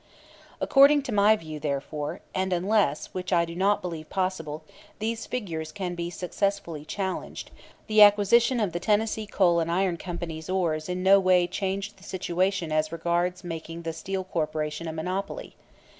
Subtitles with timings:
[0.59, 4.63] According to my view, therefore, and unless which I do not believe possible
[4.97, 7.51] these figures can be successfully challenged,
[7.85, 12.03] the acquisition of the Tennessee Coal and Iron Company's ores in no way changed the
[12.03, 15.55] situation as regards making the Steel Corporation a monopoly.